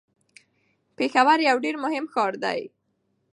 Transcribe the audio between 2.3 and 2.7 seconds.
دی.